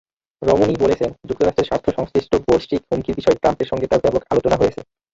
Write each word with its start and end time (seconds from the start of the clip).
Romney 0.41 0.73
বলেছেন, 0.79 1.09
যুক্তরাষ্ট্রের 1.29 1.67
স্বার্থ-সংশ্লিষ্ট 1.69 2.31
বৈশ্বিক 2.47 2.81
হুমকির 2.89 3.17
বিষয়ে 3.19 3.39
ট্রাম্পের 3.41 3.69
সঙ্গে 3.71 3.87
তাঁর 3.87 4.03
ব্যাপক 4.03 4.23
আলোচনা 4.31 4.55
হয়েছে। 4.57 4.81